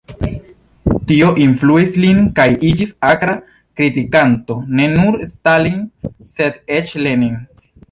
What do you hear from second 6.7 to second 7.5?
eĉ Lenin.